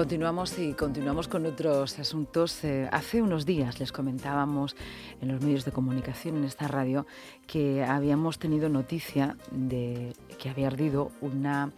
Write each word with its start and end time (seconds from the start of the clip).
Continuamos 0.00 0.58
y 0.58 0.72
continuamos 0.72 1.28
con 1.28 1.44
otros 1.44 1.98
asuntos. 1.98 2.64
Eh, 2.64 2.88
hace 2.90 3.20
unos 3.20 3.44
días 3.44 3.80
les 3.80 3.92
comentábamos 3.92 4.74
en 5.20 5.30
los 5.30 5.42
medios 5.42 5.66
de 5.66 5.72
comunicación 5.72 6.38
en 6.38 6.44
esta 6.44 6.68
radio 6.68 7.06
que 7.46 7.84
habíamos 7.84 8.38
tenido 8.38 8.70
noticia 8.70 9.36
de 9.50 10.14
que 10.38 10.48
había 10.48 10.68
ardido 10.68 11.12
una 11.20 11.74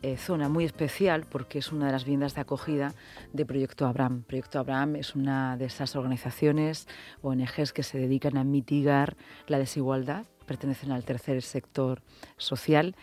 eh, 0.00 0.16
zona 0.16 0.48
muy 0.48 0.64
especial 0.64 1.26
porque 1.28 1.58
es 1.58 1.70
una 1.70 1.84
de 1.84 1.92
las 1.92 2.04
viviendas 2.04 2.34
de 2.34 2.40
acogida 2.40 2.94
de 3.34 3.44
Proyecto 3.44 3.86
Abraham. 3.86 4.22
Proyecto 4.22 4.58
Abraham 4.58 4.96
es 4.96 5.14
una 5.14 5.58
de 5.58 5.66
esas 5.66 5.94
organizaciones, 5.94 6.88
ONGs 7.20 7.74
que 7.74 7.82
se 7.82 7.98
dedican 7.98 8.38
a 8.38 8.44
mitigar 8.44 9.14
la 9.46 9.58
desigualdad, 9.58 10.24
pertenecen 10.46 10.90
al 10.90 11.04
tercer 11.04 11.42
sector 11.42 12.00
social 12.38 12.96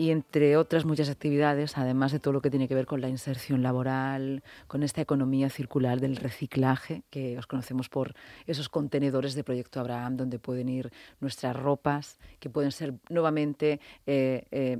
y 0.00 0.12
entre 0.12 0.56
otras 0.56 0.84
muchas 0.84 1.10
actividades, 1.10 1.76
además 1.76 2.12
de 2.12 2.20
todo 2.20 2.32
lo 2.32 2.40
que 2.40 2.50
tiene 2.50 2.68
que 2.68 2.74
ver 2.76 2.86
con 2.86 3.00
la 3.00 3.08
inserción 3.08 3.64
laboral, 3.64 4.44
con 4.68 4.84
esta 4.84 5.00
economía 5.00 5.50
circular 5.50 5.98
del 5.98 6.14
reciclaje, 6.14 7.02
que 7.10 7.36
os 7.36 7.48
conocemos 7.48 7.88
por 7.88 8.14
esos 8.46 8.68
contenedores 8.68 9.34
de 9.34 9.42
Proyecto 9.42 9.80
Abraham, 9.80 10.16
donde 10.16 10.38
pueden 10.38 10.68
ir 10.68 10.92
nuestras 11.18 11.56
ropas, 11.56 12.20
que 12.38 12.48
pueden 12.48 12.70
ser 12.70 12.94
nuevamente 13.08 13.80
eh, 14.06 14.44
eh, 14.52 14.78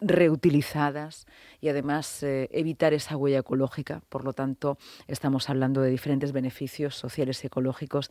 reutilizadas 0.00 1.28
y 1.60 1.68
además 1.68 2.24
eh, 2.24 2.48
evitar 2.50 2.92
esa 2.92 3.16
huella 3.16 3.38
ecológica. 3.38 4.02
Por 4.08 4.24
lo 4.24 4.32
tanto, 4.32 4.78
estamos 5.06 5.48
hablando 5.48 5.80
de 5.80 5.90
diferentes 5.90 6.32
beneficios 6.32 6.96
sociales 6.96 7.44
y 7.44 7.46
ecológicos. 7.46 8.10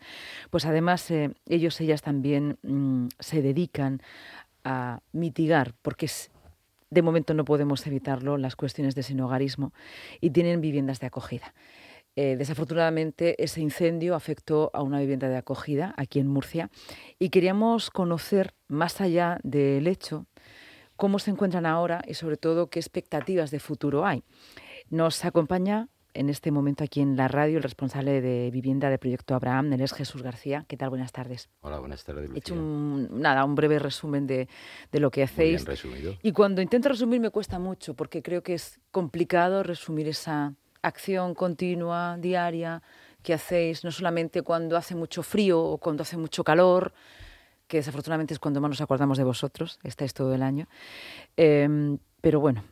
Pues 0.51 0.65
además, 0.65 1.11
ellos, 1.49 1.81
ellas 1.81 2.01
también 2.01 2.57
mm, 2.63 3.07
se 3.19 3.41
dedican 3.41 4.01
a 4.63 5.01
mitigar, 5.11 5.73
porque 5.81 6.05
es 6.05 6.31
de 6.95 7.01
momento 7.01 7.33
no 7.33 7.43
podemos 7.43 7.85
evitarlo, 7.85 8.37
las 8.37 8.55
cuestiones 8.55 8.95
de 8.95 9.03
sinogarismo 9.03 9.73
y 10.21 10.29
tienen 10.29 10.61
viviendas 10.61 11.01
de 11.01 11.07
acogida. 11.07 11.53
Eh, 12.15 12.37
desafortunadamente, 12.37 13.43
ese 13.43 13.59
incendio 13.59 14.15
afectó 14.15 14.71
a 14.73 14.81
una 14.81 15.01
vivienda 15.01 15.27
de 15.27 15.35
acogida 15.35 15.93
aquí 15.97 16.19
en 16.19 16.27
Murcia 16.27 16.69
y 17.19 17.29
queríamos 17.29 17.91
conocer, 17.91 18.53
más 18.69 19.01
allá 19.01 19.39
del 19.43 19.87
hecho, 19.87 20.25
cómo 20.95 21.19
se 21.19 21.31
encuentran 21.31 21.65
ahora 21.65 22.01
y 22.07 22.13
sobre 22.13 22.37
todo 22.37 22.69
qué 22.69 22.79
expectativas 22.79 23.51
de 23.51 23.59
futuro 23.59 24.05
hay. 24.05 24.23
Nos 24.89 25.25
acompaña 25.25 25.89
en 26.15 26.29
este 26.29 26.49
momento 26.49 26.83
aquí 26.83 27.01
en 27.01 27.15
la 27.15 27.27
radio 27.27 27.57
el 27.57 27.63
responsable 27.63 28.21
de 28.21 28.49
vivienda 28.51 28.89
de 28.89 28.97
Proyecto 28.97 29.35
Abraham, 29.35 29.73
él 29.73 29.81
es 29.81 29.93
Jesús 29.93 30.23
García. 30.23 30.65
¿Qué 30.67 30.77
tal? 30.77 30.89
Buenas 30.89 31.11
tardes. 31.11 31.49
Hola, 31.61 31.79
buenas 31.79 32.03
tardes. 32.03 32.31
He 32.33 32.39
hecho 32.39 32.53
un, 32.53 33.09
nada, 33.21 33.43
un 33.43 33.55
breve 33.55 33.77
resumen 33.77 34.25
de, 34.25 34.47
de 34.91 34.99
lo 34.99 35.11
que 35.11 35.23
hacéis. 35.23 35.51
Muy 35.51 35.57
bien 35.57 35.65
resumido. 35.65 36.17
Y 36.23 36.31
cuando 36.31 36.61
intento 36.61 36.89
resumir 36.89 37.19
me 37.19 37.29
cuesta 37.29 37.59
mucho 37.59 37.93
porque 37.93 38.21
creo 38.23 38.41
que 38.41 38.53
es 38.53 38.79
complicado 38.91 39.61
resumir 39.61 40.07
esa 40.07 40.55
acción 40.81 41.33
continua, 41.33 42.17
diaria, 42.17 42.81
que 43.21 43.33
hacéis, 43.33 43.83
no 43.83 43.91
solamente 43.91 44.41
cuando 44.41 44.77
hace 44.77 44.95
mucho 44.95 45.21
frío 45.21 45.61
o 45.61 45.77
cuando 45.79 46.03
hace 46.03 46.15
mucho 46.15 46.43
calor, 46.43 46.93
que 47.67 47.77
desafortunadamente 47.77 48.33
es 48.33 48.39
cuando 48.39 48.61
más 48.61 48.69
nos 48.69 48.81
acordamos 48.81 49.17
de 49.17 49.23
vosotros, 49.23 49.79
estáis 49.83 50.13
todo 50.13 50.33
el 50.33 50.43
año. 50.43 50.67
Eh, 51.35 51.97
pero 52.21 52.39
bueno, 52.39 52.63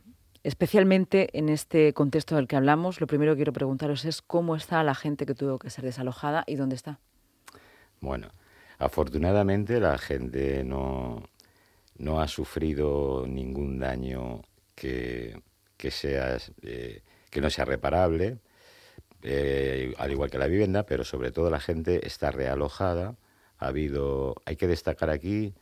Especialmente 0.44 1.38
en 1.38 1.48
este 1.48 1.94
contexto 1.94 2.36
del 2.36 2.48
que 2.48 2.58
hablamos, 2.58 3.00
lo 3.00 3.08
primero 3.08 3.32
que 3.32 3.38
quiero 3.38 3.54
preguntaros 3.54 4.04
es 4.04 4.22
cómo 4.22 4.58
está 4.58 4.84
la 4.84 4.94
gente 4.94 5.26
que 5.26 5.36
tuvo 5.36 5.58
que 5.58 5.70
ser 5.70 5.86
desalojada 5.86 6.44
y 6.48 6.56
dónde 6.56 6.76
está. 6.76 7.00
Bueno, 8.02 8.28
afortunadamente 8.78 9.80
la 9.80 9.98
gente 9.98 10.66
no, 10.66 11.24
no 11.98 12.20
ha 12.20 12.28
sufrido 12.28 13.26
ningún 13.26 13.80
daño 13.80 14.42
que, 14.76 15.42
que, 15.78 15.92
sea, 15.92 16.38
eh, 16.62 17.02
que 17.30 17.40
no 17.40 17.50
sea 17.50 17.64
reparable, 17.64 18.40
eh, 19.22 19.94
al 19.98 20.12
igual 20.12 20.30
que 20.30 20.38
la 20.38 20.48
vivienda, 20.48 20.86
pero 20.86 21.06
sobre 21.06 21.32
todo 21.32 21.50
la 21.50 21.62
gente 21.62 22.06
está 22.06 22.32
realojada. 22.32 23.16
Ha 23.60 23.68
habido, 23.68 24.36
hay 24.46 24.58
que 24.58 24.68
destacar 24.68 25.10
aquí 25.10 25.54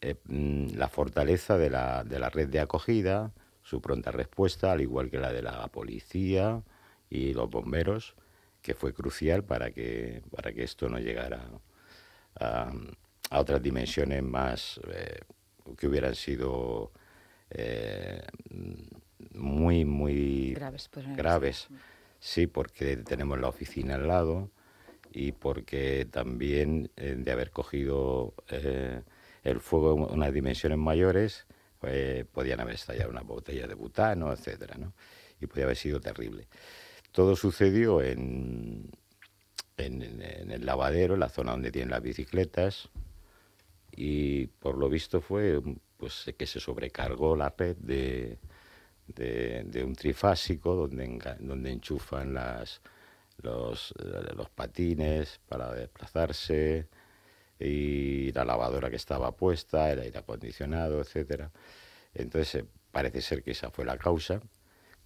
eh, 0.00 0.14
mm, 0.26 0.76
la 0.76 0.88
fortaleza 0.88 1.58
de 1.58 1.70
la, 1.70 2.04
de 2.04 2.20
la 2.20 2.30
red 2.30 2.48
de 2.48 2.60
acogida, 2.60 3.32
su 3.62 3.80
pronta 3.80 4.10
respuesta, 4.10 4.72
al 4.72 4.80
igual 4.80 5.10
que 5.10 5.18
la 5.18 5.32
de 5.32 5.42
la 5.42 5.66
policía 5.68 6.62
y 7.08 7.32
los 7.34 7.48
bomberos, 7.48 8.14
que 8.60 8.74
fue 8.74 8.92
crucial 8.92 9.44
para 9.44 9.72
que, 9.72 10.22
para 10.34 10.52
que 10.52 10.62
esto 10.62 10.88
no 10.88 10.98
llegara 10.98 11.48
a, 12.38 12.72
otras 13.30 13.62
dimensiones 13.62 14.22
más 14.22 14.80
eh, 14.88 15.20
que 15.76 15.88
hubieran 15.88 16.14
sido 16.14 16.92
eh, 17.50 18.22
muy, 19.34 19.84
muy 19.84 20.54
graves. 20.54 20.90
graves. 21.16 21.68
Sí, 22.20 22.46
porque 22.46 22.98
tenemos 22.98 23.40
la 23.40 23.48
oficina 23.48 23.94
al 23.94 24.06
lado 24.06 24.50
y 25.12 25.32
porque 25.32 26.06
también 26.10 26.90
eh, 26.96 27.16
de 27.18 27.32
haber 27.32 27.50
cogido 27.50 28.34
el 29.44 29.60
fuego 29.60 30.08
en 30.08 30.14
unas 30.14 30.32
dimensiones 30.32 30.78
mayores, 30.78 31.46
pues, 31.82 32.24
podían 32.26 32.60
haber 32.60 32.76
estallado 32.76 33.10
una 33.10 33.22
botella 33.22 33.66
de 33.66 33.74
butano, 33.74 34.32
etcétera, 34.32 34.76
¿no? 34.78 34.94
Y 35.40 35.48
podía 35.48 35.64
haber 35.64 35.76
sido 35.76 36.00
terrible. 36.00 36.46
Todo 37.10 37.34
sucedió 37.34 38.00
en, 38.00 38.88
en, 39.76 40.02
el 40.52 40.64
lavadero, 40.64 41.14
en 41.14 41.20
la 41.20 41.28
zona 41.28 41.50
donde 41.50 41.72
tienen 41.72 41.90
las 41.90 42.00
bicicletas, 42.00 42.88
y 43.96 44.46
por 44.46 44.78
lo 44.78 44.88
visto 44.88 45.20
fue 45.20 45.60
pues 45.96 46.32
que 46.38 46.46
se 46.46 46.60
sobrecargó 46.60 47.34
la 47.34 47.52
red 47.58 47.76
de, 47.78 48.38
de, 49.08 49.82
un 49.84 49.96
trifásico 49.96 50.76
donde, 50.76 51.36
donde 51.40 51.72
enchufan 51.72 52.32
las, 52.32 52.80
los, 53.38 53.92
los 54.36 54.50
patines 54.50 55.40
para 55.48 55.72
desplazarse, 55.72 56.88
y 57.64 58.32
la 58.32 58.44
lavadora 58.44 58.90
que 58.90 58.96
estaba 58.96 59.32
puesta, 59.32 59.90
el 59.92 60.00
aire 60.00 60.18
acondicionado, 60.18 61.00
etcétera. 61.00 61.50
Entonces 62.14 62.62
eh, 62.62 62.66
parece 62.90 63.20
ser 63.20 63.42
que 63.42 63.52
esa 63.52 63.70
fue 63.70 63.84
la 63.84 63.96
causa, 63.96 64.40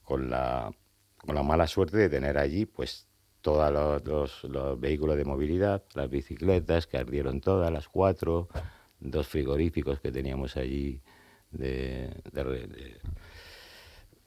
con 0.03 0.31
la, 0.31 0.73
con 1.19 1.35
la 1.35 1.43
mala 1.43 1.67
suerte 1.67 1.97
de 1.97 2.09
tener 2.09 2.39
allí 2.39 2.67
pues 2.67 3.07
todos 3.43 4.03
los, 4.05 4.45
los, 4.45 4.81
vehículos 4.81 5.17
de 5.17 5.25
movilidad, 5.25 5.85
las 5.95 6.11
bicicletas 6.11 6.87
que 6.87 6.99
ardieron 6.99 7.41
todas, 7.41 7.71
las 7.73 7.89
cuatro, 7.89 8.49
dos 8.99 9.29
frigoríficos 9.29 10.01
que 10.01 10.11
teníamos 10.11 10.57
allí 10.57 11.01
de, 11.53 12.11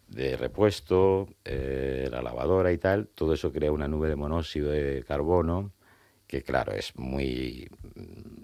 de, 0.07 0.37
repuesto, 0.37 1.27
eh, 1.43 2.07
la 2.09 2.21
lavadora 2.21 2.71
y 2.71 2.77
tal, 2.77 3.07
todo 3.07 3.33
eso 3.33 3.51
crea 3.51 3.71
una 3.71 3.87
nube 3.87 4.07
de 4.07 4.15
monóxido 4.15 4.71
de 4.71 5.03
carbono 5.05 5.73
que 6.29 6.43
claro, 6.43 6.73
es 6.73 6.95
muy, 6.95 7.67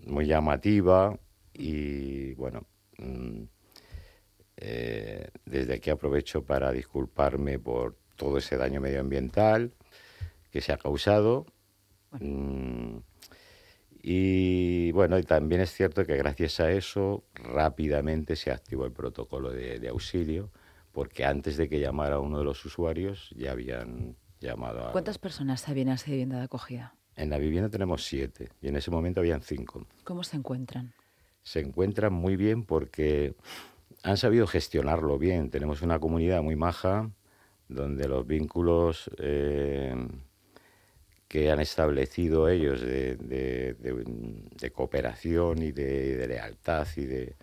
muy 0.08 0.26
llamativa 0.26 1.20
y 1.54 2.34
bueno, 2.34 2.66
mm, 2.98 3.44
eh, 4.58 5.30
desde 5.46 5.76
aquí 5.76 5.92
aprovecho 5.92 6.44
para 6.44 6.72
disculparme 6.72 7.60
por 7.60 7.96
todo 8.16 8.40
ese 8.40 8.58
daño 8.58 8.82
medioambiental 8.82 9.72
que 10.50 10.62
se 10.62 10.74
ha 10.74 10.78
causado. 10.78 11.46
Mm, 12.20 12.98
y 14.02 14.92
bueno, 14.94 15.20
y 15.20 15.24
también 15.24 15.62
es 15.62 15.72
cierto 15.72 16.06
que 16.06 16.18
gracias 16.18 16.60
a 16.60 16.72
eso 16.72 17.24
rápidamente 17.36 18.36
se 18.36 18.50
activó 18.50 18.86
el 18.86 18.94
protocolo 18.94 19.52
de, 19.52 19.80
de 19.80 19.90
auxilio, 19.90 20.50
porque 20.92 21.24
antes 21.24 21.56
de 21.56 21.70
que 21.70 21.80
llamara 21.80 22.18
uno 22.18 22.40
de 22.40 22.46
los 22.46 22.66
usuarios 22.66 23.30
ya 23.38 23.52
habían 23.52 24.16
llamado 24.40 24.88
a... 24.88 24.92
¿Cuántas 24.92 25.20
personas 25.20 25.70
habían 25.70 25.90
esa 25.90 26.10
vivienda 26.10 26.40
de 26.40 26.46
acogida? 26.46 26.96
En 27.16 27.30
la 27.30 27.38
vivienda 27.38 27.70
tenemos 27.70 28.06
siete 28.06 28.50
y 28.62 28.68
en 28.68 28.76
ese 28.76 28.92
momento 28.92 29.22
habían 29.22 29.42
cinco. 29.42 29.88
¿Cómo 30.04 30.24
se 30.24 30.36
encuentran? 30.36 30.94
Se 31.44 31.62
encuentran 31.62 32.12
muy 32.12 32.36
bien 32.36 32.64
porque 32.64 33.36
han 34.04 34.18
sabido 34.18 34.48
gestionarlo 34.48 35.18
bien. 35.18 35.50
Tenemos 35.50 35.82
una 35.82 36.00
comunidad 36.00 36.42
muy 36.42 36.56
maja 36.56 37.10
donde 37.70 38.08
los 38.08 38.28
vínculos 38.28 39.10
eh, 39.18 39.96
que 41.28 41.52
han 41.52 41.60
establecido 41.60 42.50
ellos 42.50 42.82
de, 42.82 43.76
cooperación 44.74 45.62
y 45.62 45.72
de, 45.72 46.28
lealtad 46.28 46.88
y 46.98 47.06
de, 47.06 47.36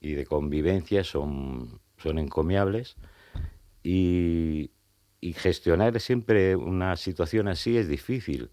y 0.00 0.12
de 0.12 0.24
convivencia 0.24 1.02
son, 1.02 1.80
son 1.98 2.18
encomiables. 2.18 2.96
Y, 3.82 4.70
y 5.20 5.32
gestionar 5.32 5.98
siempre 6.00 6.54
una 6.54 6.96
situación 6.96 7.48
así 7.48 7.76
es 7.76 7.88
difícil 7.88 8.50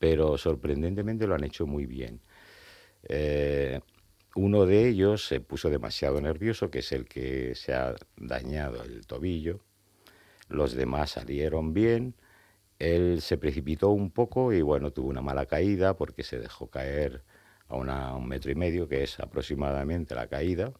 pero 0.00 0.38
sorprendentemente 0.38 1.26
lo 1.26 1.34
han 1.34 1.44
hecho 1.44 1.66
muy 1.66 1.84
bien. 1.84 2.22
Eh, 3.02 3.80
uno 4.34 4.64
de 4.64 4.88
ellos 4.88 5.26
se 5.26 5.40
puso 5.40 5.68
demasiado 5.68 6.20
nervioso, 6.22 6.70
que 6.70 6.78
es 6.78 6.90
el 6.92 7.04
que 7.04 7.54
se 7.54 7.74
ha 7.74 7.94
dañado 8.16 8.82
el 8.82 9.06
tobillo. 9.06 9.60
Los 10.48 10.72
demás 10.74 11.10
salieron 11.10 11.74
bien. 11.74 12.14
Él 12.78 13.20
se 13.20 13.36
precipitó 13.36 13.90
un 13.90 14.10
poco 14.10 14.54
y 14.54 14.62
bueno, 14.62 14.90
tuvo 14.90 15.10
una 15.10 15.20
mala 15.20 15.44
caída 15.44 15.94
porque 15.94 16.22
se 16.22 16.38
dejó 16.38 16.68
caer 16.68 17.22
a, 17.68 17.76
un 18.16 18.26
metro 18.26 18.50
y 18.50 18.54
medio, 18.54 18.88
que 18.88 19.02
es 19.02 19.20
aproximadamente 19.20 20.14
la 20.14 20.28
caída, 20.28 20.72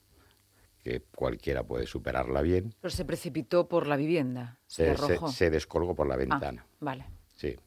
que 0.83 1.03
cualquiera 1.15 1.63
puede 1.63 1.87
superarla 1.87 2.41
bien. 2.41 2.75
Pero 2.81 2.91
se 2.91 3.05
precipitó 3.05 3.69
por 3.69 3.87
la 3.87 3.97
vivienda, 3.97 4.59
se, 4.67 4.97
se, 4.97 5.19
se 5.29 5.51
descolgó 5.51 5.95
por 5.95 6.09
la 6.09 6.15
Ah, 6.15 6.19
ventana. 6.19 6.67
vale. 6.81 7.05
Sí. 7.37 7.59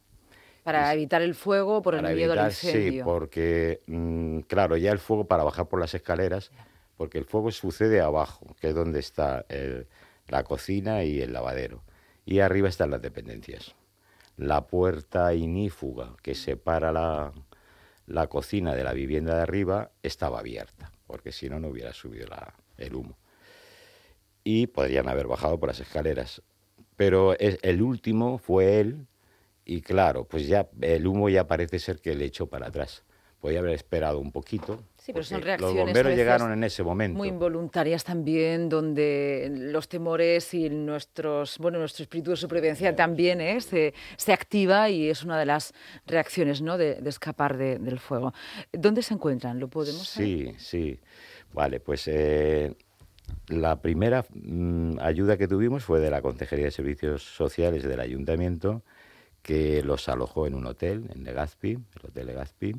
Para 0.64 0.94
evitar 0.94 1.22
el 1.22 1.36
fuego 1.36 1.82
por 1.82 1.96
el 1.96 2.02
miedo 2.16 2.34
al 2.34 2.40
evitar, 2.40 2.52
sí, 2.54 2.68
incendio. 2.68 3.06
porque, 3.06 3.82
mm, 3.88 4.40
claro, 4.42 4.78
ya 4.78 4.92
el 4.92 5.00
fuego 5.00 5.26
para 5.26 5.44
bajar 5.44 5.68
por 5.68 5.80
las 5.80 5.94
escaleras, 5.94 6.52
porque 6.98 7.18
el 7.18 7.26
fuego 7.26 7.52
sucede 7.52 8.02
abajo, 8.02 8.56
que 8.62 8.70
es 8.70 8.76
donde 8.76 9.00
está 9.00 9.46
el- 9.50 9.88
la 10.28 10.44
cocina 10.44 11.04
y 11.04 11.22
el 11.22 11.34
lavadero. 11.34 11.84
Y 12.26 12.40
arriba 12.40 12.70
están 12.70 12.92
las 12.92 13.02
dependencias. 13.02 13.76
La 14.38 14.66
puerta 14.68 15.34
inífuga 15.34 16.16
que 16.22 16.34
separa 16.34 16.92
la, 16.92 17.34
la 18.08 18.28
cocina 18.28 18.74
de 18.74 18.84
la 18.84 18.94
vivienda 18.94 19.36
de 19.36 19.42
arriba 19.42 19.92
estaba 20.02 20.40
abierta, 20.40 20.92
porque 21.08 21.32
si 21.32 21.50
no, 21.50 21.60
no 21.60 21.68
hubiera 21.68 21.94
subido 21.94 22.28
la- 22.28 22.54
el 22.78 22.96
humo. 22.96 23.18
Y 24.44 24.68
podrían 24.68 25.08
haber 25.10 25.28
bajado 25.28 25.60
por 25.60 25.70
las 25.70 25.80
escaleras. 25.80 26.42
Pero 26.96 27.38
es- 27.40 27.60
el 27.62 27.82
último 27.82 28.38
fue 28.38 28.80
él, 28.80 29.08
y 29.66 29.82
claro, 29.82 30.26
pues 30.26 30.48
ya 30.48 30.68
el 30.82 31.06
humo 31.08 31.30
ya 31.30 31.48
parece 31.48 31.80
ser 31.80 32.00
que 32.00 32.16
le 32.16 32.26
echó 32.26 32.48
para 32.48 32.68
atrás. 32.68 33.04
Podía 33.40 33.60
haber 33.60 33.74
esperado 33.74 34.20
un 34.20 34.32
poquito. 34.32 34.82
Sí, 34.98 35.12
pero 35.12 35.26
son 35.26 35.40
porque 35.40 35.46
reacciones 35.48 35.76
Los 35.76 35.86
bomberos 35.86 36.16
llegaron 36.16 36.54
en 36.54 36.64
ese 36.64 36.82
momento. 36.82 37.18
Muy 37.18 37.28
involuntarias 37.28 38.06
también, 38.06 38.70
donde 38.70 39.50
los 39.54 39.90
temores 39.90 40.54
y 40.54 40.70
nuestros, 40.70 41.58
bueno, 41.58 41.78
nuestro 41.78 42.04
espíritu 42.04 42.32
de 42.32 42.38
supervivencia 42.38 42.96
también 42.96 43.42
¿eh? 43.42 43.60
se, 43.60 43.94
se 44.16 44.32
activa 44.32 44.90
y 44.90 45.10
es 45.10 45.24
una 45.24 45.38
de 45.38 45.46
las 45.46 45.74
reacciones 46.08 46.62
¿no? 46.62 46.78
de, 46.78 46.96
de 47.02 47.10
escapar 47.10 47.58
de- 47.58 47.80
del 47.80 48.00
fuego. 48.00 48.34
¿Dónde 48.72 49.02
se 49.02 49.14
encuentran? 49.14 49.60
¿Lo 49.60 49.68
podemos 49.68 50.08
saber? 50.08 50.28
Sí, 50.30 50.56
sí. 50.58 51.00
Vale, 51.52 51.82
pues 51.82 52.08
eh, 52.08 52.74
la 53.50 53.82
primera 53.82 54.24
mm, 54.34 55.00
ayuda 55.02 55.36
que 55.36 55.50
tuvimos 55.50 55.84
fue 55.84 56.00
de 56.00 56.10
la 56.10 56.22
Consejería 56.22 56.66
de 56.66 56.72
Servicios 56.72 57.24
Sociales 57.24 57.84
del 57.84 58.00
Ayuntamiento, 58.00 58.84
que 59.44 59.84
los 59.84 60.10
alojó 60.10 60.48
en 60.48 60.56
un 60.56 60.68
hotel, 60.68 61.10
en 61.16 61.26
Legazpi, 61.26 61.74
el 61.74 62.08
Hotel 62.10 62.28
Legazpi, 62.28 62.76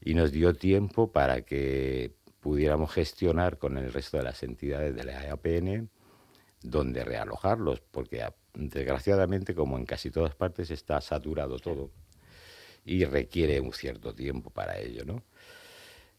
y 0.00 0.14
nos 0.14 0.32
dio 0.32 0.54
tiempo 0.54 1.12
para 1.12 1.42
que 1.42 2.14
pudiéramos 2.40 2.92
gestionar 2.92 3.58
con 3.58 3.78
el 3.78 3.92
resto 3.92 4.16
de 4.16 4.22
las 4.24 4.42
entidades 4.42 4.94
de 4.94 5.04
la 5.04 5.24
EAPN 5.24 5.90
donde 6.62 7.04
realojarlos, 7.04 7.80
porque 7.90 8.22
a- 8.22 8.34
desgraciadamente, 8.54 9.54
como 9.54 9.78
en 9.78 9.86
casi 9.86 10.10
todas 10.10 10.34
partes, 10.34 10.70
está 10.70 11.00
saturado 11.00 11.58
todo 11.58 11.90
y 12.84 13.04
requiere 13.04 13.60
un 13.60 13.72
cierto 13.72 14.14
tiempo 14.14 14.50
para 14.50 14.78
ello, 14.80 15.04
¿no? 15.04 15.22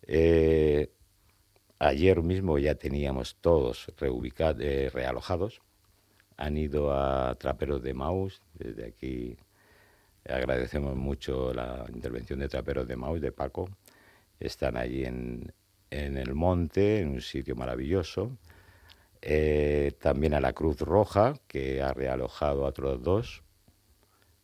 Eh, 0.03 0.91
ayer 1.79 2.21
mismo 2.23 2.59
ya 2.59 2.75
teníamos 2.75 3.37
todos 3.41 3.87
reubicados, 3.97 4.61
realojados. 4.93 5.61
Han 6.41 6.55
ido 6.55 6.93
a 6.93 7.35
Traperos 7.35 7.83
de 7.83 7.93
Maus. 7.93 8.41
Desde 8.53 8.85
aquí 8.87 9.35
agradecemos 10.25 10.95
mucho 10.95 11.53
la 11.53 11.85
intervención 11.93 12.39
de 12.39 12.47
Traperos 12.47 12.87
de 12.87 12.95
Maus, 12.95 13.19
de 13.19 13.33
Paco. 13.33 13.69
Están 14.39 14.77
allí 14.77 15.03
en, 15.03 15.51
en 15.91 16.17
el 16.17 16.33
monte, 16.35 17.01
en 17.01 17.09
un 17.09 17.21
sitio 17.21 17.57
maravilloso. 17.57 18.37
Eh, 19.21 19.91
también 19.99 20.33
a 20.33 20.39
la 20.39 20.53
Cruz 20.53 20.79
Roja, 20.79 21.33
que 21.45 21.81
ha 21.81 21.91
realojado 21.93 22.65
a 22.65 22.69
otros 22.69 23.03
dos. 23.03 23.43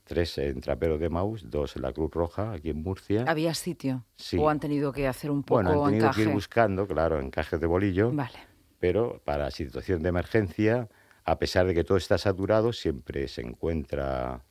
Tres 0.04 0.38
en 0.38 0.60
Traperos 0.60 1.00
de 1.00 1.08
Maus, 1.10 1.50
dos 1.50 1.78
en 1.78 1.84
la 1.84 1.94
Cruz 1.94 2.12
Roja, 2.12 2.52
aquí 2.52 2.72
en 2.72 2.84
Murcia. 2.84 3.24
¿Había 3.26 3.54
sitio? 3.54 4.04
Sí. 4.18 4.38
¿O 4.38 4.50
han 4.50 4.60
tenido 4.60 4.92
que 4.92 5.08
hacer 5.08 5.32
un 5.32 5.44
poco 5.44 5.64
Bueno, 5.64 5.86
han 5.86 5.92
tenido 5.92 6.08
encaje? 6.08 6.24
que 6.24 6.28
ir 6.28 6.34
buscando, 6.36 6.86
claro, 6.88 7.22
encajes 7.22 7.58
de 7.60 7.66
bolillo, 7.68 8.12
Vale. 8.12 8.38
pero 8.80 9.22
para 9.24 9.50
situación 9.50 10.04
de 10.04 10.10
emergencia, 10.10 10.90
a 11.26 11.38
pesar 11.40 11.66
de 11.68 11.74
que 11.74 11.84
todo 11.84 11.98
está 11.98 12.18
saturado, 12.18 12.72
siempre 12.72 13.28
se 13.28 13.42
encuentra, 13.42 14.44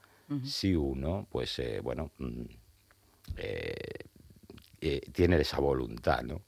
si 0.43 0.75
uno, 0.75 1.27
pues 1.31 1.59
eh, 1.61 1.81
bueno, 1.83 2.11
mm, 2.19 2.43
eh, 3.37 3.75
eh, 4.81 5.01
tiene 5.13 5.37
esa 5.41 5.61
voluntad, 5.61 6.23
¿no? 6.23 6.43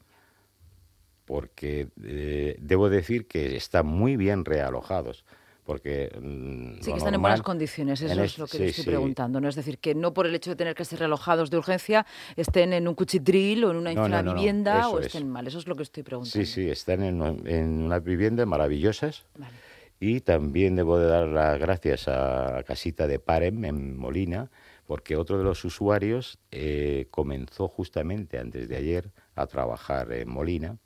Porque 1.25 1.89
eh, 2.05 2.57
debo 2.61 2.89
decir 2.89 3.27
que 3.27 3.57
están 3.57 3.87
muy 3.87 4.17
bien 4.17 4.45
realojados, 4.45 5.25
porque... 5.65 6.11
mm, 6.21 6.83
Sí, 6.83 6.93
que 6.93 6.99
están 6.99 7.15
en 7.15 7.23
buenas 7.23 7.43
condiciones, 7.43 8.01
eso 8.01 8.13
es 8.23 8.33
es- 8.33 8.39
lo 8.39 8.47
que 8.47 8.59
sí, 8.59 8.63
le 8.65 8.69
estoy 8.71 8.85
sí. 8.85 8.91
preguntando. 8.91 9.41
¿no? 9.41 9.49
Es 9.49 9.55
decir, 9.57 9.79
que 9.79 9.95
no 9.95 10.13
por 10.15 10.27
el 10.27 10.35
hecho 10.35 10.51
de 10.51 10.57
tener 10.57 10.75
que 10.75 10.85
ser 10.85 10.99
realojados 11.01 11.51
de 11.51 11.57
urgencia 11.59 12.07
estén 12.37 12.73
en 12.73 12.87
un 12.87 12.95
cuchitril 12.95 13.65
o 13.65 13.71
en 13.73 13.77
una 13.79 13.93
No, 13.95 14.03
no, 14.03 14.09
no, 14.09 14.23
no, 14.23 14.31
infravivienda 14.31 14.89
o 14.89 14.99
eso 14.99 15.07
estén 15.07 15.29
mal. 15.31 15.47
Eso 15.47 15.59
es 15.59 15.67
lo 15.67 15.75
que 15.75 15.83
estoy 15.83 16.03
preguntando. 16.05 16.33
Sí, 16.33 16.47
sí, 16.47 16.69
están 16.71 17.03
en, 17.03 17.21
en 17.49 17.83
unas 17.83 18.05
viviendas 18.05 18.47
maravillosas. 18.47 19.25
Vale. 19.37 19.55
Y 19.99 20.21
también 20.21 20.77
debo 20.77 20.99
de 20.99 21.07
dar 21.07 21.27
las 21.29 21.59
gracias 21.59 22.07
a 22.09 22.63
Casita 22.67 23.07
de 23.07 23.19
Parem 23.19 23.65
en 23.65 23.97
Molina, 23.97 24.51
porque 24.87 25.17
otro 25.17 25.39
de 25.39 25.45
los 25.45 25.65
usuarios 25.65 26.39
eh, 26.51 27.07
comenzó 27.11 27.67
justamente 27.69 28.39
antes 28.39 28.69
de 28.69 28.77
ayer 28.77 29.11
a 29.35 29.47
trabajar 29.47 30.13
en 30.13 30.29
Molina 30.29 30.77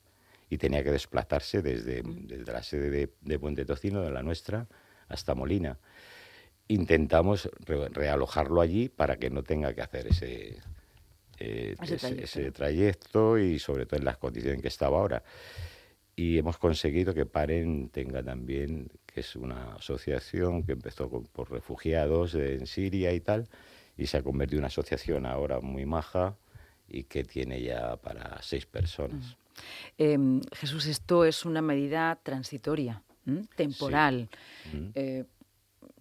y 0.49 0.59
tenía 0.59 0.83
que 0.85 0.93
desplazarse 0.93 1.61
desde, 1.61 2.03
desde 2.05 2.53
la 2.53 2.63
sede 2.63 2.91
de, 2.91 3.11
de 3.21 3.39
Puente 3.39 3.65
Tocino, 3.65 4.01
de 4.03 4.11
la 4.11 4.23
nuestra, 4.23 4.67
hasta 5.09 5.35
Molina. 5.35 5.79
Intentamos 6.69 7.51
re- 7.67 7.89
realojarlo 7.89 8.61
allí 8.61 8.89
para 8.89 9.17
que 9.17 9.29
no 9.29 9.43
tenga 9.43 9.75
que 9.75 9.83
hacer 9.83 10.07
ese, 10.07 10.59
eh, 11.39 11.75
Ese 11.83 11.95
ese- 11.95 11.99
trayecto. 11.99 12.25
ese 12.25 12.53
trayecto 12.53 13.39
y 13.39 13.59
sobre 13.59 13.87
todo 13.87 13.99
en 13.99 14.05
las 14.05 14.19
condiciones 14.19 14.57
en 14.57 14.63
que 14.63 14.69
estaba 14.69 14.99
ahora 14.99 15.23
y 16.21 16.37
hemos 16.39 16.59
conseguido 16.59 17.15
que 17.15 17.25
Paren 17.25 17.89
tenga 17.89 18.23
también, 18.23 18.91
que 19.07 19.21
es 19.21 19.37
una 19.37 19.75
asociación 19.77 20.63
que 20.65 20.73
empezó 20.73 21.09
con- 21.09 21.25
por 21.25 21.51
refugiados 21.51 22.35
en 22.35 22.67
Siria 22.67 23.13
y 23.15 23.21
tal, 23.21 23.49
y 23.97 24.07
se 24.07 24.19
ha 24.19 24.23
convertido 24.23 24.59
en 24.59 24.65
una 24.65 24.67
asociación 24.67 25.25
ahora 25.25 25.61
muy 25.61 25.87
maja 25.87 26.37
y 26.89 27.05
que 27.05 27.25
tiene 27.25 27.63
ya 27.63 27.97
para 27.97 28.41
seis 28.43 28.67
personas. 28.67 29.37
Em, 29.97 30.43
Jesús, 30.53 30.85
esto 30.87 31.25
es 31.25 31.47
una 31.47 31.63
medida 31.63 32.19
transitoria, 32.23 33.03
¿m? 33.27 33.45
temporal. 33.57 34.29
Mm. 34.75 34.89
Eh, 34.95 35.25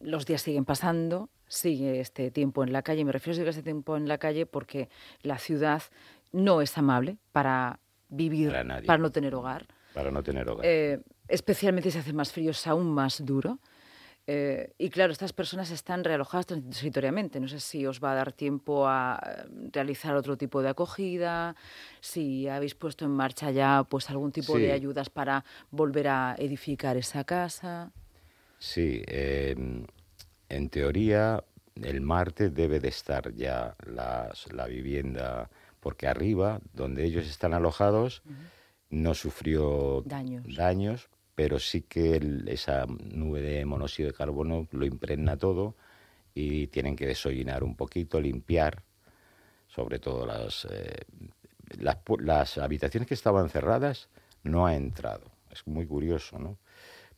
los 0.01 0.25
días 0.25 0.41
siguen 0.41 0.65
pasando, 0.65 1.29
sigue 1.47 2.01
este 2.01 2.29
tiempo 2.29 2.63
en 2.65 2.73
la 2.73 2.81
calle. 2.81 3.05
Me 3.05 3.13
refiero 3.13 3.41
a 3.45 3.49
este 3.49 3.63
tiempo 3.63 3.95
en 3.95 4.07
la 4.07 4.17
calle 4.17 4.45
porque 4.45 4.89
la 5.21 5.37
ciudad 5.37 5.81
no 6.33 6.61
es 6.61 6.77
amable 6.77 7.17
para 7.31 7.79
vivir, 8.09 8.51
para 8.85 8.97
no 8.97 9.11
tener 9.11 9.33
hogar. 9.35 9.65
Para 9.93 10.11
no 10.11 10.21
tener 10.23 10.47
hogar. 10.49 10.65
Eh, 10.65 10.99
especialmente 11.27 11.91
si 11.91 11.97
hace 11.97 12.13
más 12.13 12.31
frío, 12.31 12.51
es 12.51 12.67
aún 12.67 12.87
más 12.91 13.23
duro. 13.25 13.59
Eh, 14.27 14.73
y 14.77 14.89
claro, 14.91 15.11
estas 15.11 15.33
personas 15.33 15.71
están 15.71 16.03
realojadas 16.03 16.45
transitoriamente. 16.45 17.39
No 17.39 17.47
sé 17.47 17.59
si 17.59 17.87
os 17.87 17.99
va 17.99 18.11
a 18.11 18.15
dar 18.15 18.31
tiempo 18.31 18.87
a 18.87 19.19
eh, 19.25 19.69
realizar 19.73 20.15
otro 20.15 20.37
tipo 20.37 20.61
de 20.61 20.69
acogida, 20.69 21.55
si 21.99 22.47
habéis 22.47 22.75
puesto 22.75 23.05
en 23.05 23.11
marcha 23.11 23.49
ya 23.49 23.83
pues 23.89 24.07
algún 24.11 24.31
tipo 24.31 24.55
Sí. 24.57 24.61
de 24.63 24.71
ayudas 24.71 25.09
para 25.09 25.43
volver 25.71 26.07
a 26.09 26.35
edificar 26.37 26.95
esa 26.95 27.23
casa. 27.23 27.91
Sí, 28.59 29.01
eh, 29.07 29.55
en 30.49 30.69
teoría 30.69 31.43
el 31.81 32.01
martes 32.01 32.53
debe 32.53 32.79
de 32.79 32.89
estar 32.89 33.33
ya 33.33 33.75
las- 33.87 34.51
la 34.53 34.67
vivienda, 34.67 35.49
porque 35.79 36.07
arriba, 36.07 36.59
donde 36.73 37.03
ellos 37.05 37.25
están 37.25 37.53
alojados, 37.55 38.21
no 38.89 39.13
sufrió 39.13 40.03
Daños. 40.05 40.55
daños, 40.55 41.09
pero 41.35 41.59
sí 41.59 41.81
que 41.81 42.17
el- 42.17 42.47
esa 42.49 42.85
nube 42.87 43.41
de 43.41 43.65
monóxido 43.65 44.07
de 44.07 44.13
carbono 44.13 44.67
lo 44.71 44.85
impregna 44.85 45.37
todo 45.37 45.75
y 46.33 46.67
tienen 46.67 46.95
que 46.95 47.07
desollinar 47.07 47.63
un 47.63 47.75
poquito, 47.75 48.19
limpiar, 48.19 48.83
sobre 49.67 49.99
todo 49.99 50.25
las, 50.25 50.65
eh, 50.69 51.05
las, 51.77 52.57
habitaciones 52.57 53.07
que 53.07 53.13
estaban 53.13 53.49
cerradas, 53.49 54.09
no 54.43 54.65
ha 54.65 54.75
entrado. 54.75 55.31
Es 55.51 55.65
muy 55.67 55.85
curioso, 55.85 56.39
¿no? 56.39 56.57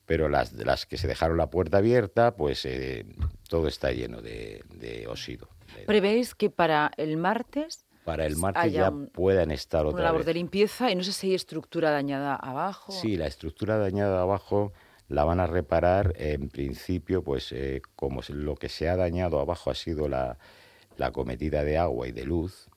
Pero 0.05 0.27
las, 0.27 0.53
las 0.53 0.85
que 0.85 0.97
se 0.97 1.07
dejaron 1.07 1.37
la 1.37 1.49
puerta 1.49 1.77
abierta, 1.77 2.35
pues 2.35 2.65
eh, 2.65 3.05
todo 3.47 3.67
está 3.67 3.91
lleno 3.91 4.21
de, 4.21 4.63
de 4.73 5.07
óxido. 5.07 5.47
¿Prevéis 5.85 6.35
que 6.35 6.49
para 6.49 6.91
el 6.97 7.17
martes 7.17 7.85
para 8.03 8.25
el 8.25 8.35
martes 8.35 8.63
haya 8.63 8.81
ya 8.83 8.89
un- 8.89 9.07
puedan 9.07 9.51
estar 9.51 9.81
una 9.81 9.91
otra 9.91 10.03
labor 10.05 10.19
vez. 10.21 10.27
de 10.27 10.33
limpieza 10.33 10.91
y 10.91 10.95
no 10.95 11.03
sé 11.03 11.11
si 11.11 11.27
hay 11.29 11.35
estructura 11.35 11.91
dañada 11.91 12.35
abajo? 12.35 12.91
Sí, 12.91 13.15
la 13.17 13.27
estructura 13.27 13.77
dañada 13.77 14.21
abajo 14.21 14.73
la 15.07 15.23
van 15.23 15.39
a 15.39 15.47
reparar 15.47 16.13
en 16.17 16.49
principio, 16.49 17.23
pues 17.23 17.51
eh, 17.51 17.81
como 17.95 18.21
lo 18.29 18.55
que 18.55 18.69
se 18.69 18.89
ha 18.89 18.95
dañado 18.95 19.39
abajo 19.39 19.69
ha 19.69 19.75
sido 19.75 20.07
la, 20.07 20.37
la 20.97 21.11
cometida 21.11 21.63
de 21.63 21.77
agua 21.77 22.07
y 22.07 22.11
de 22.11 22.25
luz, 22.25 22.69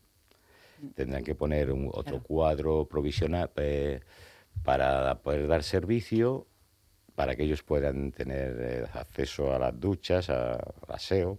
tendrán 0.94 1.24
que 1.24 1.34
poner 1.34 1.72
un, 1.72 1.90
otro 1.92 2.20
cuadro 2.22 2.86
provisional 2.86 3.50
eh, 3.56 4.00
para 4.64 5.14
poder 5.16 5.46
dar 5.46 5.62
servicio, 5.62 6.46
para 7.14 7.36
que 7.36 7.44
ellos 7.44 7.62
puedan 7.62 8.10
tener 8.12 8.56
eh, 8.60 8.86
acceso 8.92 9.54
a 9.54 9.58
las 9.58 9.78
duchas, 9.78 10.28
a, 10.30 10.54
al 10.54 10.88
aseo, 10.88 11.38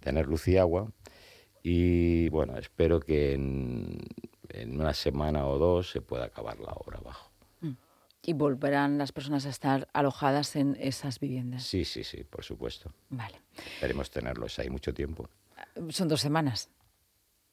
tener 0.00 0.26
luz 0.26 0.48
y 0.48 0.56
agua. 0.56 0.90
Y 1.66 2.28
bueno, 2.28 2.58
espero 2.58 3.00
que 3.00 3.32
en, 3.32 3.98
en 4.50 4.78
una 4.78 4.92
semana 4.92 5.46
o 5.46 5.58
dos 5.58 5.90
se 5.90 6.02
pueda 6.02 6.26
acabar 6.26 6.60
la 6.60 6.72
obra 6.72 6.98
abajo. 6.98 7.30
Y 8.26 8.32
volverán 8.34 8.96
las 8.98 9.12
personas 9.12 9.44
a 9.46 9.50
estar 9.50 9.88
alojadas 9.92 10.56
en 10.56 10.76
esas 10.78 11.20
viviendas. 11.20 11.62
Sí, 11.64 11.84
sí, 11.84 12.04
sí, 12.04 12.24
por 12.24 12.44
supuesto. 12.44 12.92
Vale. 13.10 13.40
Esperemos 13.56 14.10
tenerlos 14.10 14.58
ahí 14.58 14.68
mucho 14.70 14.92
tiempo. 14.94 15.28
Son 15.90 16.08
dos 16.08 16.20
semanas. 16.20 16.70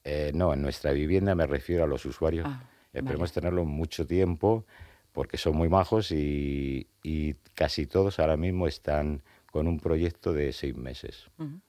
Eh, 0.04 0.32
no, 0.34 0.54
en 0.54 0.62
nuestra 0.62 0.92
vivienda 0.92 1.34
me 1.36 1.46
refiero 1.46 1.84
a 1.86 1.88
los 1.88 2.06
usuarios. 2.06 2.48
Ah, 2.50 2.64
Esperemos 2.94 3.32
vale. 3.32 3.42
tenerlos 3.42 3.66
mucho 3.66 4.06
tiempo 4.06 4.66
porque 5.14 5.38
son 5.38 5.56
muy 5.56 5.68
majos 5.70 6.12
y, 6.12 6.88
y 7.04 7.34
casi 7.54 7.86
todos 7.86 8.20
ahora 8.20 8.38
mismo 8.38 8.68
están 8.68 9.24
con 9.52 9.68
un 9.68 9.80
proyecto 9.80 10.32
de 10.34 10.52
seis 10.54 10.76
meses. 10.76 11.28
Ujú. 11.38 11.60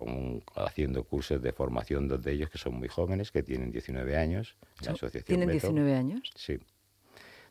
Con 0.00 0.42
haciendo 0.56 1.04
cursos 1.04 1.42
de 1.42 1.52
formación, 1.52 2.08
dos 2.08 2.22
de 2.22 2.32
ellos 2.32 2.48
que 2.48 2.56
son 2.56 2.74
muy 2.74 2.88
jóvenes, 2.88 3.30
que 3.30 3.42
tienen 3.42 3.70
19 3.70 4.16
años. 4.16 4.56
en 4.80 4.86
la 4.86 4.92
asociación 4.92 5.24
¿Tienen 5.24 5.48
Beto. 5.48 5.68
19 5.68 5.94
años? 5.94 6.32
Sí, 6.34 6.58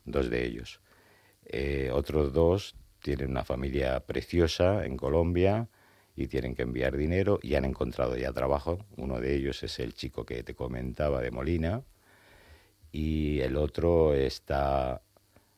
dos 0.03 0.29
de 0.29 0.45
ellos. 0.45 0.81
Eh, 1.45 1.91
otros 1.93 2.33
dos 2.33 2.75
tienen 3.03 3.29
una 3.29 3.43
familia 3.43 3.99
preciosa 3.99 4.83
en 4.85 4.97
Colombia 4.97 5.69
y 6.15 6.27
tienen 6.27 6.55
que 6.55 6.63
enviar 6.63 6.97
dinero 6.97 7.39
y 7.41 7.53
han 7.53 7.65
encontrado 7.65 8.17
ya 8.17 8.33
trabajo. 8.33 8.79
Uno 8.97 9.19
de 9.19 9.35
ellos 9.35 9.61
es 9.63 9.79
el 9.79 9.93
chico 9.93 10.25
que 10.25 10.41
te 10.41 10.55
comentaba 10.55 11.21
de 11.21 11.29
Molina 11.29 11.83
y 12.91 13.41
el 13.41 13.57
otro 13.57 14.15
está, 14.15 15.03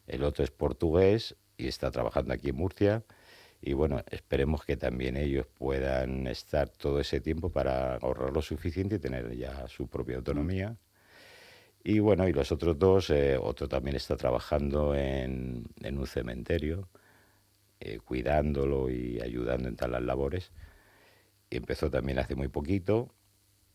el 0.08 0.24
otro 0.24 0.44
es 0.44 0.52
portugués 0.52 1.36
y 1.58 1.68
está 1.68 1.90
trabajando 1.90 2.34
aquí 2.34 2.50
en 2.50 2.58
Murcia. 2.58 3.04
Y 3.62 3.74
bueno, 3.74 4.02
esperemos 4.10 4.66
que 4.66 4.76
también 4.78 5.18
ellos 5.18 5.46
puedan 5.48 6.28
estar 6.28 6.70
todo 6.70 7.00
ese 7.00 7.22
tiempo 7.22 7.50
para 7.50 7.96
ahorrar 7.98 8.34
lo 8.34 8.42
suficiente 8.42 8.96
y 8.96 9.00
tener 9.00 9.36
ya 9.38 9.68
su 9.68 9.88
propia 9.88 10.18
autonomía. 10.18 10.78
Y 11.84 12.00
bueno, 12.00 12.28
y 12.28 12.34
los 12.34 12.52
otros 12.52 12.78
dos, 12.78 13.10
eh, 13.10 13.38
otro 13.42 13.68
también 13.68 13.96
está 13.96 14.16
trabajando 14.18 14.96
en, 14.96 15.66
en 15.82 15.98
un 15.98 16.08
cementerio, 16.08 16.90
eh, 17.80 18.00
cuidándolo 18.00 18.90
y 18.90 19.20
ayudando 19.22 19.68
en 19.70 19.76
todas 19.76 19.92
las 19.92 20.04
labores. 20.04 20.52
Y 21.50 21.58
empezó 21.58 21.90
también 21.90 22.20
hace 22.20 22.36
muy 22.36 22.48
poquito 22.48 23.10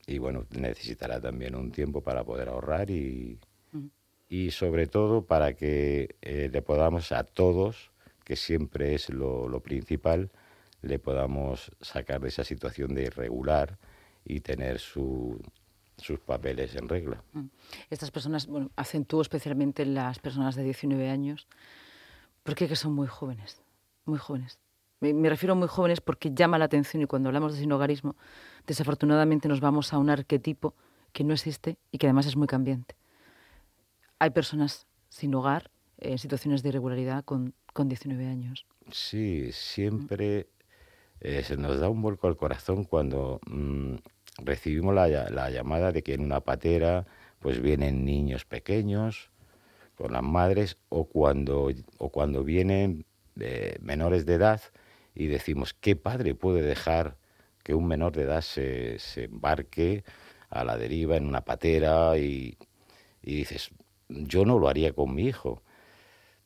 y 0.06 0.18
bueno, 0.18 0.46
necesitará 0.50 1.20
también 1.20 1.54
un 1.56 1.72
tiempo 1.72 2.02
para 2.02 2.24
poder 2.24 2.48
ahorrar 2.48 2.90
y, 2.90 3.38
Mm. 3.72 3.86
y 4.28 4.50
sobre 4.50 4.86
todo 4.86 5.26
para 5.26 5.54
que 5.54 6.16
eh, 6.22 6.48
le 6.52 6.62
podamos 6.62 7.12
a 7.12 7.24
todos, 7.24 7.92
que 8.26 8.34
siempre 8.34 8.96
es 8.96 9.08
lo, 9.08 9.60
principal, 9.60 10.32
le 10.82 10.98
podamos 10.98 11.70
sacar 11.80 12.20
de 12.20 12.28
esa 12.28 12.42
situación 12.42 12.92
de 12.92 13.04
irregular 13.04 13.78
y 14.24 14.40
tener 14.40 14.80
su- 14.80 15.40
sus 15.96 16.18
papeles 16.18 16.74
en 16.74 16.88
regla. 16.88 17.22
Mm. 17.32 17.46
Estas 17.88 18.10
personas, 18.10 18.48
bueno, 18.48 18.72
acentúo 18.74 19.22
especialmente 19.22 19.84
en 19.84 19.94
las 19.94 20.18
personas 20.18 20.56
de 20.56 20.64
19 20.64 21.08
años, 21.08 21.46
porque 22.42 22.66
que 22.66 22.74
son 22.74 22.94
muy 22.94 23.06
jóvenes, 23.06 23.62
muy 24.06 24.18
jóvenes. 24.18 24.58
Me, 24.98 25.28
refiero 25.28 25.52
a 25.52 25.54
muy 25.54 25.68
jóvenes 25.68 26.00
porque 26.00 26.32
llama 26.34 26.58
la 26.58 26.64
atención 26.64 27.04
y 27.04 27.06
cuando 27.06 27.28
hablamos 27.28 27.54
de 27.54 27.60
sinogarismo, 27.60 28.16
desafortunadamente 28.66 29.46
nos 29.46 29.60
vamos 29.60 29.92
a 29.92 29.98
un 29.98 30.10
arquetipo 30.10 30.74
que 31.12 31.22
no 31.22 31.32
existe 31.32 31.78
y 31.92 31.98
que 31.98 32.06
además 32.08 32.26
es 32.26 32.34
muy 32.34 32.48
cambiante. 32.48 32.96
Hay 34.18 34.30
personas 34.30 34.88
sin 35.10 35.32
hogar, 35.36 35.70
en 35.98 36.18
situaciones 36.18 36.64
de 36.64 36.70
irregularidad 36.70 37.24
con, 37.24 37.54
con 37.76 37.88
19 37.88 38.26
años. 38.26 38.64
Sí, 38.90 39.52
siempre 39.52 40.48
eh, 41.20 41.42
se 41.44 41.58
nos 41.58 41.78
da 41.78 41.90
un 41.90 42.00
vuelco 42.00 42.26
al 42.26 42.36
corazón 42.36 42.84
cuando 42.84 43.38
mm, 43.46 43.96
recibimos 44.38 44.94
la 44.94 45.50
llamada 45.50 45.92
de 45.92 46.02
que 46.02 46.14
en 46.14 46.22
una 46.22 46.40
patera 46.40 47.06
pues 47.38 47.60
vienen 47.60 48.04
niños 48.04 48.46
pequeños 48.46 49.30
con 49.94 50.12
las 50.12 50.22
madres 50.22 50.78
o 50.88 51.04
cuando, 51.04 51.70
o 51.98 52.08
cuando 52.10 52.44
vienen 52.44 53.04
eh, 53.38 53.76
menores 53.80 54.24
de 54.24 54.34
edad 54.34 54.62
y 55.14 55.26
decimos, 55.26 55.74
¿qué 55.74 55.96
padre 55.96 56.34
puede 56.34 56.62
dejar 56.62 57.18
que 57.62 57.74
un 57.74 57.86
menor 57.86 58.16
de 58.16 58.22
edad 58.22 58.40
se, 58.40 58.98
se 58.98 59.24
embarque 59.24 60.02
a 60.48 60.64
la 60.64 60.78
deriva 60.78 61.16
en 61.16 61.26
una 61.26 61.42
patera 61.42 62.16
y, 62.16 62.56
y 63.22 63.36
dices, 63.36 63.70
yo 64.08 64.44
no 64.46 64.58
lo 64.58 64.68
haría 64.68 64.92
con 64.92 65.14
mi 65.14 65.24
hijo? 65.24 65.62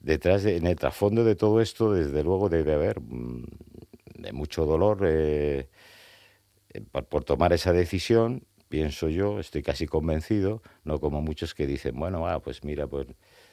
Detrás 0.00 0.42
de, 0.42 0.56
en 0.56 0.66
el 0.66 0.76
trasfondo 0.76 1.24
de 1.24 1.36
todo 1.36 1.60
esto, 1.60 1.92
desde 1.92 2.24
luego 2.24 2.48
debe 2.48 2.74
haber 2.74 3.00
mm, 3.00 3.44
de 4.16 4.32
mucho 4.32 4.66
dolor 4.66 5.00
eh, 5.04 5.68
eh, 6.70 6.80
por, 6.90 7.06
por 7.06 7.24
tomar 7.24 7.52
esa 7.52 7.72
decisión, 7.72 8.44
pienso 8.68 9.08
yo, 9.08 9.40
estoy 9.40 9.62
casi 9.62 9.86
convencido, 9.86 10.62
no 10.84 11.00
como 11.00 11.20
muchos 11.22 11.54
que 11.54 11.66
dicen, 11.66 11.98
bueno, 11.98 12.26
ah, 12.28 12.40
pues 12.40 12.64
mira, 12.64 12.86
pues 12.86 13.06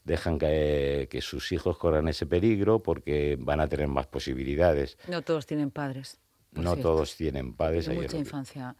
dejan 0.04 0.40
que, 0.40 1.08
que 1.10 1.22
sus 1.22 1.52
hijos 1.52 1.78
corran 1.78 2.08
ese 2.08 2.26
peligro 2.26 2.82
porque 2.82 3.38
van 3.40 3.60
a 3.60 3.68
tener 3.68 3.88
más 3.88 4.08
posibilidades. 4.08 4.98
No 5.08 5.22
todos 5.22 5.46
tienen 5.46 5.72
padres. 5.72 6.20
No 6.52 6.74
cierto. 6.74 6.82
todos 6.82 7.16
tienen 7.16 7.54
padres. 7.54 7.88
Hay 7.90 7.98
mucha 7.98 8.18
infancia 8.18 8.76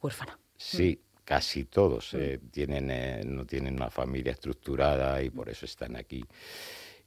huérfana. 0.00 0.38
Sí, 0.56 1.00
casi 1.24 1.64
todos 1.64 2.14
eh, 2.14 2.40
tienen, 2.50 2.90
eh, 2.90 3.22
no 3.24 3.44
tienen 3.44 3.74
una 3.74 3.90
familia 3.90 4.32
estructurada 4.32 5.22
y 5.22 5.30
por 5.30 5.48
eso 5.48 5.66
están 5.66 5.96
aquí. 5.96 6.24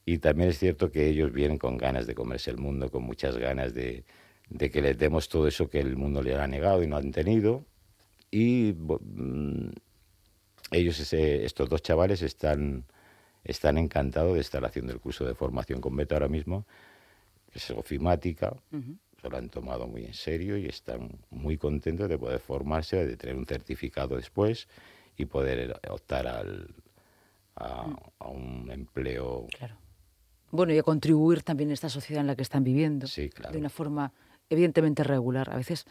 Y 0.06 0.20
también 0.20 0.50
es 0.50 0.60
cierto 0.60 0.92
que 0.92 1.08
ellos 1.08 1.32
vienen 1.32 1.58
con 1.58 1.78
ganas 1.78 2.06
de 2.06 2.14
comerse 2.16 2.52
el 2.52 2.58
mundo, 2.58 2.92
con 2.92 3.04
muchas 3.04 3.38
ganas 3.38 3.74
de, 3.74 4.04
de 4.50 4.70
que 4.70 4.82
les 4.82 4.98
demos 4.98 5.30
todo 5.30 5.48
eso 5.48 5.68
que 5.70 5.80
el 5.80 5.96
mundo 5.98 6.22
les 6.22 6.38
ha 6.38 6.48
negado 6.48 6.84
y 6.84 6.88
no 6.88 6.98
han 6.98 7.12
tenido. 7.12 7.66
Y 8.30 8.76
mm, 8.78 9.70
ellos, 10.72 11.00
ese- 11.00 11.46
estos 11.46 11.70
dos 11.70 11.82
chavales, 11.82 12.22
están, 12.22 12.84
están 13.44 13.78
encantados 13.78 14.36
de 14.36 14.42
estar 14.42 14.64
haciendo 14.66 14.94
el 14.94 15.00
curso 15.00 15.26
de 15.26 15.34
formación 15.36 15.82
con 15.82 15.96
Beta 15.96 16.16
ahora 16.16 16.28
mismo, 16.28 16.66
que 17.52 17.60
es 17.60 17.72
ofimática, 17.72 18.56
se 19.22 19.30
lo 19.30 19.38
han 19.38 19.50
tomado 19.50 19.88
muy 19.88 20.06
en 20.06 20.14
serio 20.14 20.56
y 20.58 20.68
están 20.68 21.18
muy 21.32 21.58
contentos 21.58 22.10
de 22.10 22.18
poder 22.18 22.40
formarse, 22.40 23.06
de 23.08 23.18
tener 23.18 23.36
un 23.36 23.46
certificado 23.48 24.16
después 24.18 24.68
y 25.18 25.26
poder 25.26 25.80
optar 25.90 26.28
al, 26.28 26.68
a, 27.56 27.88
a 28.20 28.28
un 28.28 28.70
empleo. 28.72 29.48
Claro. 29.58 29.78
Bueno, 30.56 30.74
y 30.74 30.78
a 30.78 30.84
contribuir 30.84 31.44
también 31.44 31.70
a 31.72 31.74
esta 31.74 31.90
sociedad 31.90 32.22
en 32.22 32.28
la 32.28 32.36
que 32.36 32.42
están 32.42 32.64
viviendo. 32.64 33.08
Sí, 33.08 33.30
claro. 33.30 33.54
De 33.54 33.60
una 33.60 33.70
forma 33.70 34.12
evidentemente 34.50 35.04
regular. 35.04 35.50
A 35.52 35.58
veces, 35.58 35.86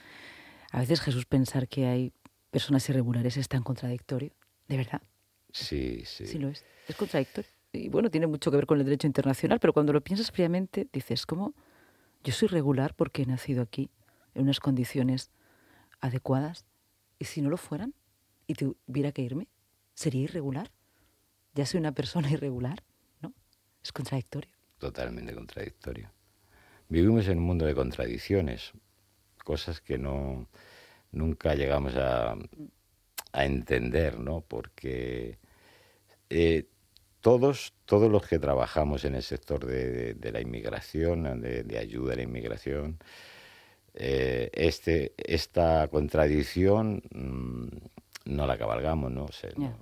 a 0.70 0.80
veces 0.80 1.00
Jesús 1.00 1.26
pensar 1.26 1.68
que 1.68 1.86
hay 1.86 2.12
personas 2.50 2.88
irregulares 2.88 3.36
es 3.36 3.48
tan 3.48 3.62
contradictorio. 3.62 4.32
De 4.68 4.76
verdad, 4.76 5.02
Sí, 5.52 6.02
sí. 6.06 6.26
sí 6.26 6.38
lo 6.38 6.48
es. 6.48 6.64
Es 6.88 6.96
contradictorio. 6.96 7.50
Y 7.72 7.88
bueno, 7.88 8.10
tiene 8.10 8.26
mucho 8.26 8.50
que 8.50 8.56
ver 8.56 8.66
con 8.66 8.78
el 8.78 8.84
derecho 8.84 9.06
internacional, 9.06 9.58
pero 9.60 9.72
cuando 9.72 9.92
lo 9.92 10.00
piensas 10.00 10.30
fríamente, 10.30 10.88
dices, 10.92 11.26
¿cómo? 11.26 11.54
Yo 12.22 12.32
soy 12.32 12.48
regular 12.48 12.94
porque 12.94 13.22
he 13.22 13.26
nacido 13.26 13.62
aquí, 13.62 13.90
en 14.34 14.42
unas 14.42 14.60
condiciones 14.60 15.30
adecuadas, 16.00 16.64
y 17.18 17.24
si 17.24 17.42
no 17.42 17.50
lo 17.50 17.56
fueran, 17.56 17.94
y 18.46 18.54
tuviera 18.54 19.10
que 19.12 19.22
irme, 19.22 19.48
¿sería 19.94 20.22
irregular? 20.22 20.70
¿Ya 21.54 21.66
soy 21.66 21.80
una 21.80 21.92
persona 21.92 22.30
irregular? 22.30 22.82
¿No? 23.20 23.32
Es 23.82 23.92
contradictorio. 23.92 24.50
Totalmente 24.84 25.34
contradictorio. 25.34 26.10
Vivimos 26.90 27.26
en 27.28 27.38
un 27.38 27.44
mundo 27.44 27.64
de 27.64 27.74
contradicciones, 27.74 28.72
cosas 29.42 29.80
que 29.80 29.96
no 29.96 30.46
nunca 31.10 31.54
llegamos 31.54 31.96
a, 31.96 32.36
a 33.32 33.44
entender, 33.46 34.18
¿no? 34.18 34.42
Porque 34.42 35.38
eh, 36.28 36.66
todos, 37.22 37.72
todos 37.86 38.12
los 38.12 38.26
que 38.26 38.38
trabajamos 38.38 39.06
en 39.06 39.14
el 39.14 39.22
sector 39.22 39.64
de, 39.64 39.90
de- 39.90 40.14
de 40.14 40.32
la 40.32 40.42
inmigración, 40.42 41.40
de, 41.40 41.62
de 41.64 41.78
ayuda 41.78 42.12
a 42.12 42.16
la 42.16 42.22
inmigración, 42.24 42.98
eh, 43.94 44.50
este, 44.52 45.14
esta 45.16 45.88
contradicción 45.88 47.02
mm, 47.10 47.68
no 48.34 48.46
la 48.46 48.58
cabalgamos, 48.58 49.10
¿no? 49.10 49.24
O 49.24 49.32
sea, 49.32 49.48
no- 49.56 49.78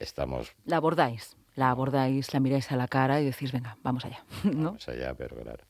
estamos 0.00 0.52
La 0.64 0.78
abordáis, 0.78 1.36
la 1.54 1.70
abordáis, 1.70 2.32
la 2.32 2.40
miráis 2.40 2.70
a 2.72 2.76
la 2.76 2.88
cara 2.88 3.20
y 3.20 3.24
decís, 3.24 3.52
venga, 3.52 3.76
vamos 3.82 4.04
allá, 4.04 4.24
¿no? 4.44 4.72
más 4.72 4.88
allá, 4.88 5.14
pero 5.14 5.36
claro. 5.36 5.64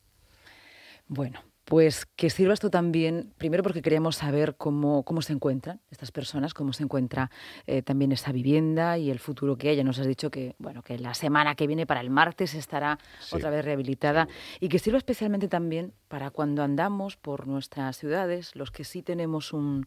Bueno, 1.07 1.41
pues 1.65 2.05
que 2.15 2.29
sirva 2.29 2.53
esto 2.53 2.69
también, 2.69 3.33
primero 3.37 3.63
porque 3.63 3.81
queríamos 3.81 4.17
saber 4.17 4.55
cómo, 4.57 5.03
cómo 5.03 5.21
se 5.21 5.33
encuentran 5.33 5.79
estas 5.89 6.11
personas, 6.11 6.53
cómo 6.53 6.73
se 6.73 6.83
encuentra 6.83 7.31
eh, 7.65 7.81
también 7.81 8.11
esta 8.11 8.31
vivienda 8.31 8.97
y 8.97 9.09
el 9.09 9.19
futuro 9.19 9.57
que 9.57 9.69
hay. 9.69 9.75
Ya 9.77 9.83
nos 9.83 9.99
has 9.99 10.07
dicho 10.07 10.31
que, 10.31 10.55
bueno, 10.57 10.81
que 10.81 10.97
la 10.99 11.13
semana 11.13 11.55
que 11.55 11.67
viene, 11.67 11.85
para 11.85 12.01
el 12.01 12.09
martes, 12.09 12.55
estará 12.55 12.97
Sí, 13.19 13.35
otra 13.35 13.49
vez 13.49 13.63
rehabilitada 13.63 14.27
y 14.59 14.69
que 14.69 14.79
sirva 14.79 14.97
especialmente 14.97 15.47
también 15.47 15.93
para 16.07 16.29
cuando 16.31 16.63
andamos 16.63 17.15
por 17.15 17.47
nuestras 17.47 17.97
ciudades, 17.97 18.55
los 18.55 18.71
que 18.71 18.83
sí 18.83 19.01
tenemos 19.01 19.53
un, 19.53 19.85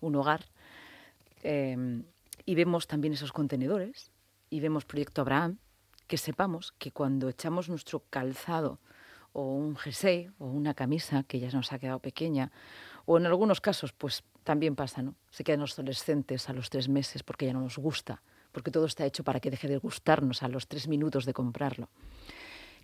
un 0.00 0.16
hogar, 0.16 0.46
eh, 1.42 2.02
y 2.44 2.54
vemos 2.54 2.86
también 2.86 3.14
esos 3.14 3.32
contenedores 3.32 4.09
y 4.50 4.60
vemos 4.60 4.84
Proyecto 4.84 5.22
Abraham, 5.22 5.58
que 6.06 6.18
sepamos 6.18 6.72
que 6.78 6.90
cuando 6.90 7.28
echamos 7.28 7.68
nuestro 7.68 8.00
calzado 8.10 8.80
o 9.32 9.54
un 9.54 9.76
jersey 9.76 10.30
o 10.38 10.46
una 10.46 10.74
camisa 10.74 11.22
que 11.22 11.38
ya 11.38 11.50
nos 11.50 11.72
ha 11.72 11.78
quedado 11.78 12.00
pequeña, 12.00 12.50
o 13.06 13.16
en 13.16 13.26
algunos 13.26 13.60
casos 13.60 13.92
pues 13.92 14.24
también 14.44 14.74
pasa, 14.74 15.02
¿no? 15.02 15.14
Se 15.30 15.44
quedan 15.44 15.62
obsolescentes 15.62 16.48
a 16.48 16.52
los 16.52 16.68
tres 16.68 16.88
meses 16.88 17.22
porque 17.22 17.46
ya 17.46 17.52
no 17.52 17.60
nos 17.60 17.78
gusta 17.78 18.22
porque 18.52 18.70
todo 18.70 18.86
está 18.86 19.04
hecho 19.04 19.24
para 19.24 19.40
que 19.40 19.50
deje 19.50 19.68
de 19.68 19.78
gustarnos 19.78 20.42
a 20.42 20.48
los 20.48 20.66
tres 20.66 20.88
minutos 20.88 21.24
de 21.24 21.32
comprarlo. 21.32 21.88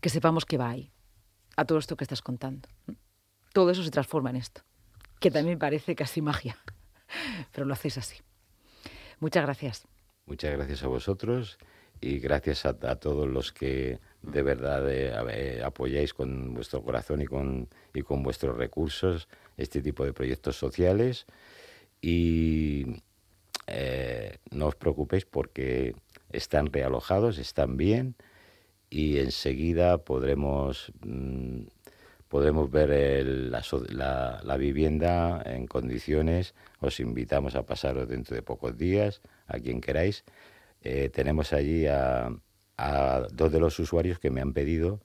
Que 0.01 0.09
sepamos 0.09 0.45
que 0.45 0.59
va 0.59 0.71
ahí, 0.71 0.93
a 1.57 1.65
todo 1.65 1.79
esto 1.79 1.97
que 1.97 2.05
estás 2.05 2.23
contando. 2.23 2.69
Todo 3.53 3.71
eso 3.71 3.83
se 3.83 3.91
transforma 3.91 4.31
en 4.31 4.37
esto, 4.37 4.63
que 5.19 5.31
también 5.31 5.59
parece 5.59 5.95
casi 5.95 6.21
magia, 6.21 6.57
pero 7.53 7.67
lo 7.67 7.73
hacéis 7.73 7.99
así. 7.99 8.17
Muchas 9.19 9.43
gracias. 9.43 9.87
Muchas 10.27 10.53
gracias 10.53 10.83
a 10.83 10.89
vosotros 10.89 11.57
y 12.01 12.19
gracias 12.19 12.67
a, 12.67 12.75
todos 12.97 13.29
los 13.29 13.53
que 13.53 14.01
de 14.23 14.43
verdad 14.43 14.91
eh, 14.91 15.13
eh, 15.31 15.63
apoyáis 15.65 16.13
con 16.13 16.53
vuestro 16.53 16.83
corazón 16.83 17.23
y 17.23 17.27
con, 17.27 17.69
y 17.95 18.03
con 18.03 18.25
vuestros 18.25 18.57
recursos 18.57 19.29
este 19.57 19.83
tipo 19.83 20.05
de 20.05 20.13
proyectos 20.13 20.57
sociales. 20.57 21.27
Y 22.01 23.03
eh, 23.69 24.39
no 24.51 24.67
os 24.67 24.75
preocupéis 24.75 25.25
porque 25.27 25.95
están 26.33 26.73
realojados, 26.73 27.39
están 27.39 27.77
bien 27.77 28.17
y 28.91 29.19
enseguida 29.19 29.99
podremos, 29.99 30.93
mm, 31.05 31.67
podremos 32.37 32.71
ver 32.71 32.91
la, 33.25 34.43
la, 34.45 34.57
vivienda 34.59 35.43
en 35.47 35.67
condiciones. 35.67 36.55
Os 36.81 37.01
invitamos 37.01 37.55
a 37.55 37.65
pasaros 37.65 38.07
dentro 38.11 38.37
de 38.37 38.43
pocos 38.43 38.77
días, 38.77 39.23
a 39.47 39.59
quien 39.59 39.81
queráis. 39.81 40.23
Eh, 40.83 41.09
tenemos 41.09 41.55
allí 41.55 41.87
a, 41.87 42.29
dos 43.33 43.51
de 43.51 43.59
los 43.59 43.79
usuarios 43.79 44.19
que 44.19 44.29
me 44.29 44.43
han 44.43 44.53
pedido 44.53 45.01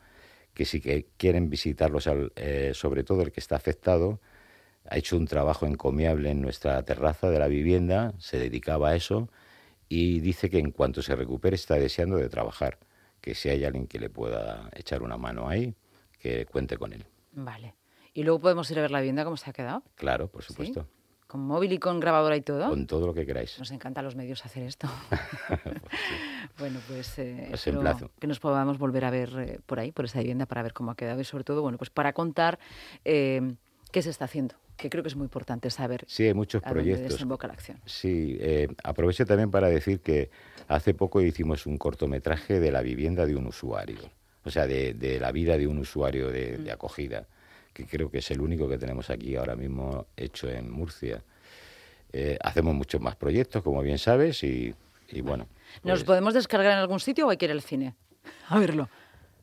que 0.53 0.65
si 0.65 0.81
que 0.81 1.07
quieren 1.15 1.49
visitarlos, 1.49 2.09
eh, 2.35 2.71
sobre 2.73 3.05
todo 3.05 3.21
el 3.21 3.31
que 3.31 3.39
está 3.39 3.55
afectado, 3.55 4.19
ha 4.89 4.97
hecho 4.97 5.15
un 5.15 5.25
trabajo 5.25 5.65
encomiable 5.65 6.31
en 6.31 6.41
nuestra 6.41 6.83
terraza 6.83 7.29
de 7.29 7.39
la 7.39 7.47
vivienda, 7.47 8.13
se 8.19 8.39
dedicaba 8.39 8.89
a 8.89 8.95
eso 8.97 9.29
y 9.87 10.19
dice 10.19 10.49
que 10.49 10.59
en 10.59 10.71
cuanto 10.71 11.01
se 11.01 11.15
recupere 11.15 11.55
está 11.55 11.75
deseando 11.75 12.17
de 12.17 12.27
trabajar, 12.27 12.77
que 13.21 13.35
si 13.35 13.47
hay 13.47 13.63
alguien 13.63 13.87
que 13.87 13.99
le 13.99 14.09
pueda 14.09 14.69
echar 14.75 15.01
una 15.01 15.15
mano 15.15 15.47
ahí, 15.47 15.75
que 16.19 16.45
cuente 16.45 16.77
con 16.77 16.91
él. 16.91 17.05
Vale. 17.31 17.75
¿Y 18.13 18.23
luego 18.23 18.39
podemos 18.39 18.69
ir 18.71 18.79
a 18.79 18.81
ver 18.81 18.91
la 18.91 18.99
vivienda 18.99 19.23
cómo 19.23 19.37
se 19.37 19.49
ha 19.49 19.53
quedado? 19.53 19.83
Claro, 19.95 20.27
por 20.27 20.43
supuesto. 20.43 20.87
¿Con 21.27 21.41
móvil 21.41 21.71
y 21.71 21.77
con 21.77 22.01
grabadora 22.01 22.35
y 22.35 22.41
todo? 22.41 22.69
Con 22.69 22.87
todo 22.87 23.07
lo 23.07 23.13
que 23.13 23.25
queráis. 23.25 23.57
Nos 23.57 23.71
encanta 23.71 24.01
a 24.01 24.03
los 24.03 24.15
medios 24.15 24.45
hacer 24.45 24.63
esto. 24.63 24.89
bueno, 26.59 26.79
pues 26.89 27.17
eh, 27.19 27.49
que 28.19 28.27
nos 28.27 28.39
podamos 28.39 28.77
volver 28.77 29.05
a 29.05 29.11
ver 29.11 29.29
eh, 29.39 29.59
por 29.65 29.79
ahí, 29.79 29.93
por 29.93 30.05
esa 30.05 30.19
vivienda, 30.19 30.45
para 30.45 30.61
ver 30.61 30.73
cómo 30.73 30.91
ha 30.91 30.95
quedado 30.95 31.21
y 31.21 31.23
sobre 31.23 31.45
todo, 31.45 31.61
bueno, 31.61 31.77
pues 31.77 31.89
para 31.89 32.11
contar 32.11 32.59
eh, 33.05 33.55
qué 33.93 34.01
se 34.01 34.09
está 34.09 34.25
haciendo 34.25 34.55
que 34.81 34.89
creo 34.89 35.03
que 35.03 35.09
es 35.09 35.15
muy 35.15 35.25
importante 35.25 35.69
saber. 35.69 36.03
Sí, 36.07 36.25
hay 36.25 36.33
muchos 36.33 36.61
proyectos. 36.61 37.11
desemboca 37.11 37.47
la 37.47 37.53
acción. 37.53 37.79
Sí, 37.85 38.37
eh, 38.39 38.67
aprovecho 38.83 39.25
también 39.25 39.51
para 39.51 39.69
decir 39.69 40.01
que 40.01 40.31
hace 40.67 40.93
poco 40.93 41.21
hicimos 41.21 41.65
un 41.67 41.77
cortometraje 41.77 42.59
de 42.59 42.71
la 42.71 42.81
vivienda 42.81 43.25
de 43.25 43.35
un 43.35 43.45
usuario, 43.45 43.99
o 44.43 44.49
sea, 44.49 44.67
de, 44.67 45.17
la 45.19 45.31
vida 45.31 45.57
de 45.57 45.67
un 45.67 45.77
usuario 45.79 46.29
de, 46.29 46.57
de 46.57 46.71
acogida 46.71 47.27
que 47.73 47.85
creo 47.85 48.09
que 48.09 48.19
es 48.19 48.31
el 48.31 48.41
único 48.41 48.67
que 48.67 48.77
tenemos 48.77 49.09
aquí 49.09 49.35
ahora 49.35 49.55
mismo 49.55 50.07
hecho 50.17 50.49
en 50.49 50.69
Murcia. 50.69 51.23
Eh, 52.13 52.37
hacemos 52.41 52.75
muchos 52.75 52.99
más 52.99 53.15
proyectos, 53.15 53.63
como 53.63 53.81
bien 53.81 53.97
sabes, 53.97 54.43
y, 54.43 54.73
bueno. 55.23 55.47
¿Nos 55.83 55.99
pues 55.99 56.03
podemos 56.03 56.33
descargar 56.33 56.73
en 56.73 56.79
algún 56.79 56.99
sitio 56.99 57.27
o 57.27 57.29
hay 57.29 57.37
que 57.37 57.45
ir 57.45 57.51
al 57.51 57.61
cine 57.61 57.95
a 58.49 58.59
verlo? 58.59 58.89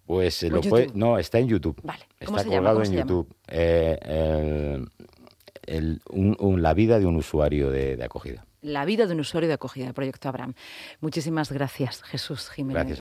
Pues 0.06 0.42
lo 0.44 0.60
puede, 0.62 0.90
no, 0.94 1.18
está 1.18 1.38
en 1.38 1.48
YouTube. 1.48 1.78
Vale. 1.82 2.06
está 2.18 2.44
colgado 2.44 2.82
en 2.82 2.92
YouTube. 2.92 3.34
Eh, 3.46 4.84
la 5.66 6.74
vida 6.74 6.98
de 6.98 7.06
un 7.06 7.16
usuario 7.16 7.70
de, 7.70 8.02
acogida. 8.02 8.44
La 8.62 8.84
vida 8.84 9.06
de 9.06 9.12
un 9.12 9.20
usuario 9.20 9.48
de 9.48 9.54
acogida, 9.54 9.86
el 9.86 9.94
proyecto 9.94 10.28
Abraham. 10.28 10.54
Muchísimas 11.00 11.52
gracias, 11.52 12.02
Jesús 12.02 12.48
Jiménez. 12.50 12.82